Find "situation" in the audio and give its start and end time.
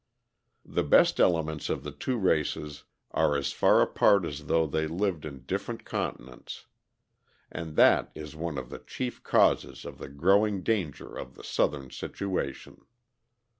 11.91-12.83